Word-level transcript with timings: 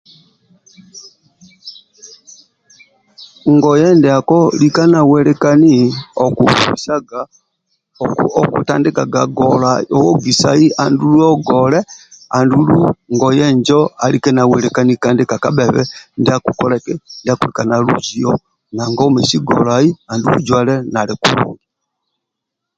Ngoye 3.53 3.87
ndiako 3.97 4.37
lika 4.59 4.83
nawelekani 4.91 5.73
akubisaga 6.25 7.19
okutandikaga 8.41 9.21
ogisai 9.99 10.67
andulu 12.39 12.77
ngoye 13.13 13.43
injo 13.53 13.81
alike 14.03 14.29
nawelekani 14.33 14.93
kandi 15.03 15.23
kakabhe 15.29 15.63
ndia 16.19 16.43
kokoleki 16.43 16.93
ndyakulika 17.21 17.61
nalujiyo 17.65 18.31
nanga 18.75 19.01
omesi 19.07 19.37
golai 19.47 19.89
andulu 20.11 20.35
ojwale 20.41 20.75
nalikulungi 20.93 21.65